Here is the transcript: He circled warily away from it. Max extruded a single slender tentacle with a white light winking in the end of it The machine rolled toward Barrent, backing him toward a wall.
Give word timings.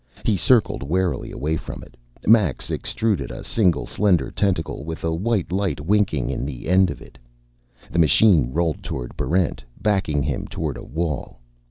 He 0.25 0.35
circled 0.35 0.81
warily 0.81 1.31
away 1.31 1.57
from 1.57 1.83
it. 1.83 1.95
Max 2.25 2.71
extruded 2.71 3.29
a 3.29 3.43
single 3.43 3.85
slender 3.85 4.31
tentacle 4.31 4.83
with 4.83 5.03
a 5.03 5.13
white 5.13 5.51
light 5.51 5.79
winking 5.79 6.31
in 6.31 6.43
the 6.43 6.67
end 6.67 6.89
of 6.89 7.03
it 7.03 7.19
The 7.91 7.99
machine 7.99 8.51
rolled 8.51 8.81
toward 8.81 9.15
Barrent, 9.15 9.63
backing 9.79 10.23
him 10.23 10.47
toward 10.47 10.75
a 10.75 10.83
wall. 10.83 11.39